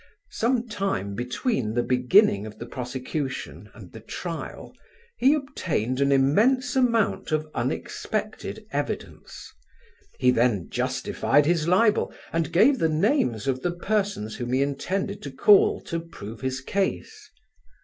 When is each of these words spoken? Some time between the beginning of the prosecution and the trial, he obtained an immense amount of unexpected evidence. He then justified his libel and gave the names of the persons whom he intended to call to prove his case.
Some 0.31 0.67
time 0.67 1.13
between 1.13 1.75
the 1.75 1.83
beginning 1.83 2.47
of 2.47 2.57
the 2.57 2.65
prosecution 2.65 3.69
and 3.75 3.91
the 3.93 3.99
trial, 3.99 4.73
he 5.19 5.35
obtained 5.35 6.01
an 6.01 6.11
immense 6.11 6.75
amount 6.75 7.31
of 7.31 7.47
unexpected 7.53 8.65
evidence. 8.71 9.53
He 10.17 10.31
then 10.31 10.69
justified 10.71 11.45
his 11.45 11.67
libel 11.67 12.11
and 12.33 12.51
gave 12.51 12.79
the 12.79 12.89
names 12.89 13.45
of 13.47 13.61
the 13.61 13.73
persons 13.75 14.37
whom 14.37 14.53
he 14.53 14.63
intended 14.63 15.21
to 15.21 15.29
call 15.31 15.81
to 15.81 15.99
prove 15.99 16.41
his 16.41 16.61
case. 16.61 17.29